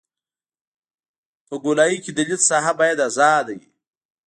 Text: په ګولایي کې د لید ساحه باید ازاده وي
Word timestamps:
په 1.47 1.55
ګولایي 1.63 1.97
کې 2.03 2.11
د 2.13 2.19
لید 2.29 2.41
ساحه 2.49 2.73
باید 2.79 2.99
ازاده 3.07 3.53
وي 3.59 3.67